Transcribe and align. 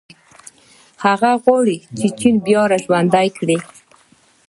هغه 1.05 1.31
غواړي 1.43 1.77
چې 1.97 2.07
چین 2.19 2.35
بیا 2.45 2.61
راژوندی 2.71 3.29
کړي. 3.39 3.57